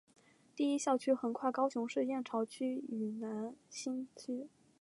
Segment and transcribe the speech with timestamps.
[0.55, 4.49] 第一校区横跨高雄市燕巢区与楠梓区。